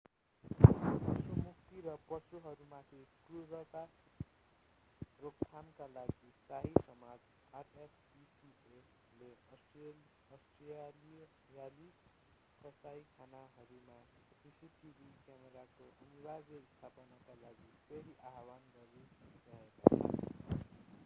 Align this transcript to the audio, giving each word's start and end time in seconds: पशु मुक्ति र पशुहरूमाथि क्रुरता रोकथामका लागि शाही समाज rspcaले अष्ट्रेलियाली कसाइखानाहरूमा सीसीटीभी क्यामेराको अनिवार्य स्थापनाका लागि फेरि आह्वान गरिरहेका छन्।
पशु 0.51 1.35
मुक्ति 1.39 1.81
र 1.85 1.91
पशुहरूमाथि 2.11 3.01
क्रुरता 3.25 3.83
रोकथामका 5.19 5.87
लागि 5.89 6.31
शाही 6.39 6.71
समाज 6.87 7.27
rspcaले 7.53 9.29
अष्ट्रेलियाली 10.31 11.91
कसाइखानाहरूमा 12.61 13.99
सीसीटीभी 14.33 15.11
क्यामेराको 15.25 15.91
अनिवार्य 16.01 16.61
स्थापनाका 16.67 17.39
लागि 17.41 17.71
फेरि 17.87 18.17
आह्वान 18.33 18.69
गरिरहेका 18.75 19.63
छन्। 19.79 20.19